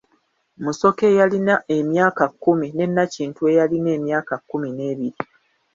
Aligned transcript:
Musoke 0.63 1.03
eyalina 1.11 1.55
emyaka 1.77 2.23
kkumi 2.31 2.67
ne 2.71 2.85
Nakintu 2.87 3.41
eyalina 3.51 3.89
emyaka 3.97 4.33
kkumi 4.39 4.69
n'ebiri. 4.73 5.21